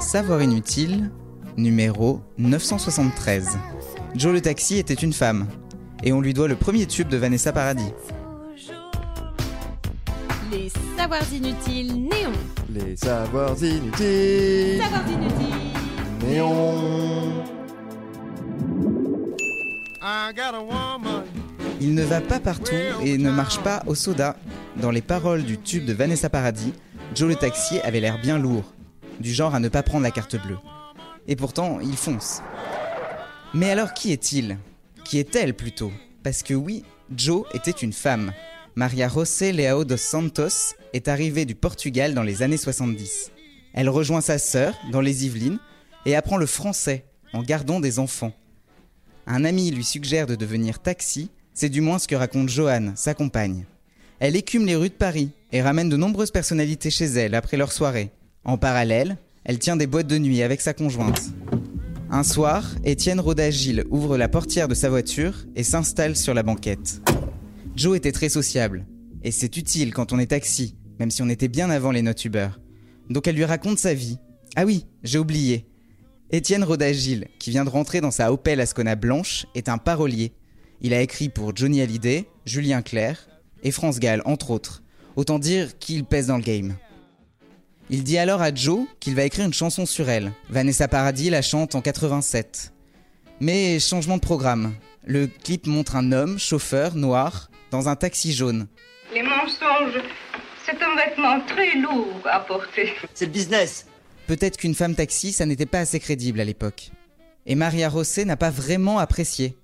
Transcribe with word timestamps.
Savoir 0.00 0.42
inutile, 0.42 1.10
numéro 1.56 2.20
973. 2.38 3.58
Joe 4.14 4.32
le 4.32 4.40
taxi 4.40 4.78
était 4.78 4.94
une 4.94 5.12
femme, 5.12 5.46
et 6.02 6.12
on 6.12 6.20
lui 6.20 6.34
doit 6.34 6.48
le 6.48 6.56
premier 6.56 6.86
tube 6.86 7.08
de 7.08 7.16
Vanessa 7.16 7.52
Paradis. 7.52 7.92
Les 10.52 10.70
savoirs 10.96 11.32
inutiles 11.32 11.94
néons. 11.94 12.32
Les 12.70 12.96
savoirs 12.96 13.56
inutiles. 13.62 14.80
Savoirs 14.82 15.08
inutiles. 15.08 16.28
Néon. 16.28 16.74
Il 21.80 21.94
ne 21.94 22.02
va 22.02 22.20
pas 22.20 22.40
partout 22.40 22.72
et 23.02 23.18
ne 23.18 23.30
marche 23.30 23.58
pas 23.60 23.82
au 23.86 23.94
soda. 23.94 24.36
Dans 24.80 24.90
les 24.90 25.02
paroles 25.02 25.44
du 25.44 25.58
tube 25.58 25.84
de 25.84 25.92
Vanessa 25.92 26.28
Paradis, 26.28 26.72
Joe 27.14 27.28
le 27.28 27.36
taxi 27.36 27.78
avait 27.80 28.00
l'air 28.00 28.20
bien 28.20 28.38
lourd, 28.38 28.74
du 29.20 29.32
genre 29.32 29.54
à 29.54 29.60
ne 29.60 29.68
pas 29.68 29.84
prendre 29.84 30.02
la 30.02 30.10
carte 30.10 30.34
bleue. 30.34 30.58
Et 31.28 31.36
pourtant, 31.36 31.78
il 31.80 31.96
fonce. 31.96 32.42
Mais 33.52 33.70
alors 33.70 33.94
qui 33.94 34.10
est-il? 34.10 34.58
Qui 35.04 35.20
est-elle 35.20 35.54
plutôt? 35.54 35.92
Parce 36.24 36.42
que 36.42 36.54
oui, 36.54 36.82
Joe 37.14 37.46
était 37.54 37.70
une 37.70 37.92
femme. 37.92 38.32
Maria 38.74 39.08
José 39.08 39.52
Leao 39.52 39.84
dos 39.84 39.96
Santos 39.96 40.74
est 40.92 41.06
arrivée 41.06 41.44
du 41.44 41.54
Portugal 41.54 42.14
dans 42.14 42.24
les 42.24 42.42
années 42.42 42.56
70. 42.56 43.30
Elle 43.74 43.88
rejoint 43.88 44.20
sa 44.20 44.38
sœur 44.38 44.74
dans 44.90 45.00
les 45.00 45.24
Yvelines 45.24 45.60
et 46.06 46.16
apprend 46.16 46.36
le 46.36 46.46
français 46.46 47.04
en 47.32 47.42
gardant 47.42 47.78
des 47.78 48.00
enfants. 48.00 48.32
Un 49.28 49.44
ami 49.44 49.70
lui 49.70 49.84
suggère 49.84 50.26
de 50.26 50.34
devenir 50.34 50.80
taxi, 50.80 51.30
c'est 51.52 51.68
du 51.68 51.80
moins 51.80 52.00
ce 52.00 52.08
que 52.08 52.16
raconte 52.16 52.48
Joanne, 52.48 52.92
sa 52.96 53.14
compagne. 53.14 53.66
Elle 54.18 54.34
écume 54.34 54.66
les 54.66 54.74
rues 54.74 54.88
de 54.88 54.94
Paris 54.94 55.30
et 55.54 55.62
ramène 55.62 55.88
de 55.88 55.96
nombreuses 55.96 56.32
personnalités 56.32 56.90
chez 56.90 57.04
elle 57.04 57.36
après 57.36 57.56
leur 57.56 57.70
soirée. 57.70 58.10
En 58.44 58.58
parallèle, 58.58 59.16
elle 59.44 59.60
tient 59.60 59.76
des 59.76 59.86
boîtes 59.86 60.08
de 60.08 60.18
nuit 60.18 60.42
avec 60.42 60.60
sa 60.60 60.74
conjointe. 60.74 61.30
Un 62.10 62.24
soir, 62.24 62.74
Étienne 62.84 63.20
Rodagil 63.20 63.84
ouvre 63.88 64.18
la 64.18 64.28
portière 64.28 64.66
de 64.66 64.74
sa 64.74 64.90
voiture 64.90 65.46
et 65.54 65.62
s'installe 65.62 66.16
sur 66.16 66.34
la 66.34 66.42
banquette. 66.42 67.00
Joe 67.76 67.96
était 67.96 68.10
très 68.10 68.28
sociable, 68.28 68.84
et 69.22 69.30
c'est 69.30 69.56
utile 69.56 69.94
quand 69.94 70.12
on 70.12 70.18
est 70.18 70.26
taxi, 70.26 70.74
même 70.98 71.12
si 71.12 71.22
on 71.22 71.28
était 71.28 71.46
bien 71.46 71.70
avant 71.70 71.92
les 71.92 72.02
notubeurs. 72.02 72.60
Donc 73.08 73.28
elle 73.28 73.36
lui 73.36 73.44
raconte 73.44 73.78
sa 73.78 73.94
vie. 73.94 74.18
Ah 74.56 74.64
oui, 74.64 74.86
j'ai 75.04 75.18
oublié. 75.20 75.68
Étienne 76.32 76.64
Rodagil, 76.64 77.28
qui 77.38 77.50
vient 77.50 77.64
de 77.64 77.70
rentrer 77.70 78.00
dans 78.00 78.10
sa 78.10 78.32
Opel 78.32 78.60
Ascona 78.60 78.96
blanche, 78.96 79.46
est 79.54 79.68
un 79.68 79.78
parolier. 79.78 80.32
Il 80.80 80.94
a 80.94 81.00
écrit 81.00 81.28
pour 81.28 81.54
Johnny 81.54 81.80
Hallyday, 81.80 82.24
Julien 82.44 82.82
Clerc 82.82 83.28
et 83.62 83.70
France 83.70 84.00
Gall, 84.00 84.20
entre 84.24 84.50
autres. 84.50 84.83
Autant 85.16 85.38
dire 85.38 85.78
qu'il 85.78 86.04
pèse 86.04 86.26
dans 86.26 86.36
le 86.36 86.42
game. 86.42 86.74
Il 87.90 88.02
dit 88.02 88.18
alors 88.18 88.42
à 88.42 88.54
Joe 88.54 88.86
qu'il 88.98 89.14
va 89.14 89.24
écrire 89.24 89.44
une 89.44 89.52
chanson 89.54 89.86
sur 89.86 90.08
elle. 90.08 90.32
Vanessa 90.48 90.88
Paradis 90.88 91.30
la 91.30 91.42
chante 91.42 91.74
en 91.74 91.80
87. 91.80 92.72
Mais 93.40 93.78
changement 93.78 94.16
de 94.16 94.22
programme. 94.22 94.74
Le 95.04 95.26
clip 95.26 95.66
montre 95.66 95.96
un 95.96 96.12
homme, 96.12 96.38
chauffeur, 96.38 96.94
noir, 96.94 97.50
dans 97.70 97.88
un 97.88 97.96
taxi 97.96 98.32
jaune. 98.32 98.66
Les 99.12 99.22
mensonges, 99.22 100.02
c'est 100.64 100.82
un 100.82 100.96
vêtement 100.96 101.40
très 101.46 101.76
lourd 101.76 102.20
à 102.24 102.40
porter. 102.40 102.90
C'est 103.12 103.26
le 103.26 103.32
business. 103.32 103.86
Peut-être 104.26 104.56
qu'une 104.56 104.74
femme 104.74 104.94
taxi, 104.94 105.32
ça 105.32 105.44
n'était 105.44 105.66
pas 105.66 105.80
assez 105.80 106.00
crédible 106.00 106.40
à 106.40 106.44
l'époque. 106.44 106.90
Et 107.46 107.54
Maria 107.54 107.90
Rosset 107.90 108.24
n'a 108.24 108.38
pas 108.38 108.50
vraiment 108.50 108.98
apprécié. 108.98 109.54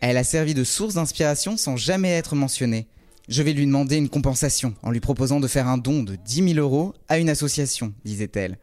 Elle 0.00 0.18
a 0.18 0.24
servi 0.24 0.52
de 0.52 0.64
source 0.64 0.94
d'inspiration 0.94 1.56
sans 1.56 1.76
jamais 1.76 2.10
être 2.10 2.34
mentionnée. 2.34 2.86
Je 3.30 3.44
vais 3.44 3.52
lui 3.52 3.64
demander 3.64 3.94
une 3.94 4.08
compensation 4.08 4.74
en 4.82 4.90
lui 4.90 4.98
proposant 4.98 5.38
de 5.38 5.46
faire 5.46 5.68
un 5.68 5.78
don 5.78 6.02
de 6.02 6.16
10 6.16 6.54
000 6.54 6.58
euros 6.58 6.94
à 7.08 7.18
une 7.18 7.28
association, 7.28 7.94
disait-elle. 8.04 8.58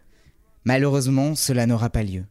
Malheureusement, 0.66 1.36
cela 1.36 1.66
n'aura 1.66 1.90
pas 1.90 2.04
lieu. 2.04 2.26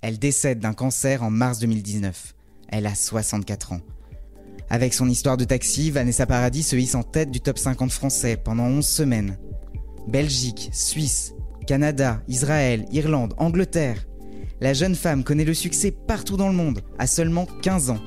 Elle 0.00 0.20
décède 0.20 0.60
d'un 0.60 0.74
cancer 0.74 1.24
en 1.24 1.30
mars 1.30 1.58
2019. 1.58 2.36
Elle 2.68 2.86
a 2.86 2.94
64 2.94 3.72
ans. 3.72 3.80
Avec 4.70 4.94
son 4.94 5.08
histoire 5.08 5.36
de 5.36 5.42
taxi, 5.42 5.90
Vanessa 5.90 6.24
Paradis 6.24 6.62
se 6.62 6.76
hisse 6.76 6.94
en 6.94 7.02
tête 7.02 7.32
du 7.32 7.40
top 7.40 7.58
50 7.58 7.90
français 7.90 8.36
pendant 8.36 8.66
11 8.66 8.86
semaines. 8.86 9.36
Belgique, 10.06 10.70
Suisse, 10.72 11.34
Canada, 11.66 12.22
Israël, 12.28 12.86
Irlande, 12.92 13.34
Angleterre. 13.38 14.06
La 14.60 14.72
jeune 14.72 14.94
femme 14.94 15.24
connaît 15.24 15.44
le 15.44 15.52
succès 15.52 15.90
partout 15.90 16.36
dans 16.36 16.48
le 16.48 16.54
monde, 16.54 16.82
à 17.00 17.08
seulement 17.08 17.46
15 17.62 17.90
ans. 17.90 18.00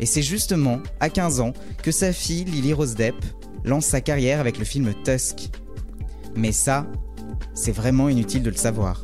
Et 0.00 0.06
c'est 0.06 0.22
justement 0.22 0.80
à 1.00 1.10
15 1.10 1.40
ans 1.40 1.52
que 1.82 1.90
sa 1.90 2.12
fille 2.12 2.44
Lily 2.44 2.72
Rose 2.72 2.94
Depp 2.94 3.16
lance 3.64 3.86
sa 3.86 4.00
carrière 4.00 4.40
avec 4.40 4.58
le 4.58 4.64
film 4.64 4.92
Tusk. 5.04 5.50
Mais 6.36 6.52
ça, 6.52 6.86
c'est 7.54 7.72
vraiment 7.72 8.08
inutile 8.08 8.42
de 8.42 8.50
le 8.50 8.56
savoir. 8.56 9.02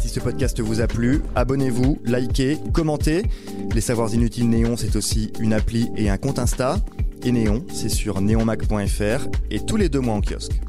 Si 0.00 0.08
ce 0.08 0.20
podcast 0.20 0.60
vous 0.60 0.80
a 0.80 0.86
plu, 0.86 1.22
abonnez-vous, 1.34 1.98
likez, 2.04 2.58
commentez. 2.72 3.22
Les 3.74 3.80
Savoirs 3.80 4.14
Inutiles 4.14 4.48
Néon, 4.48 4.76
c'est 4.76 4.96
aussi 4.96 5.32
une 5.40 5.52
appli 5.52 5.90
et 5.96 6.08
un 6.08 6.16
compte 6.16 6.38
Insta. 6.38 6.76
Et 7.24 7.32
Néon, 7.32 7.64
c'est 7.72 7.88
sur 7.88 8.20
neonmac.fr 8.20 9.28
et 9.50 9.60
tous 9.60 9.76
les 9.76 9.88
deux 9.88 10.00
mois 10.00 10.14
en 10.14 10.20
kiosque. 10.20 10.60